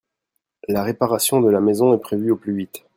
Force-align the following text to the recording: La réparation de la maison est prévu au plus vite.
La 0.67 0.81
réparation 0.83 1.41
de 1.41 1.51
la 1.51 1.59
maison 1.61 1.93
est 1.93 1.99
prévu 2.01 2.31
au 2.31 2.35
plus 2.35 2.55
vite. 2.55 2.85